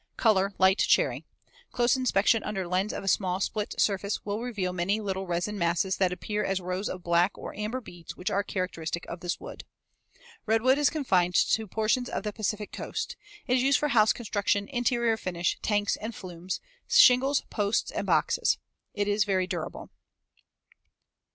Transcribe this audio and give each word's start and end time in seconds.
Color 0.17 0.51
light 0.57 0.79
cherry. 0.79 1.25
Close 1.71 1.95
inspection 1.95 2.43
under 2.43 2.67
lens 2.67 2.91
of 2.91 3.03
a 3.03 3.07
small 3.07 3.39
split 3.39 3.75
surface 3.79 4.25
will 4.25 4.41
reveal 4.41 4.73
many 4.73 4.99
little 4.99 5.27
resin 5.27 5.59
masses 5.59 5.97
that 5.97 6.11
appear 6.11 6.43
as 6.43 6.59
rows 6.59 6.89
of 6.89 7.03
black 7.03 7.37
or 7.37 7.53
amber 7.53 7.79
beads 7.79 8.17
which 8.17 8.31
are 8.31 8.41
characteristic 8.41 9.05
of 9.05 9.19
this 9.19 9.39
wood. 9.39 9.63
Redwood 10.47 10.79
is 10.79 10.89
confined 10.89 11.35
to 11.35 11.67
portions 11.67 12.09
of 12.09 12.23
the 12.23 12.33
Pacific 12.33 12.71
Coast. 12.71 13.15
It 13.45 13.57
is 13.57 13.61
used 13.63 13.77
for 13.77 13.89
house 13.89 14.11
construction, 14.11 14.67
interior 14.69 15.17
finish, 15.17 15.59
tanks 15.61 15.95
and 15.97 16.15
flumes, 16.15 16.61
shingles, 16.87 17.41
posts, 17.51 17.91
and 17.91 18.07
boxes. 18.07 18.57
It 18.95 19.07
is 19.07 19.23
very 19.23 19.45
durable. 19.45 19.91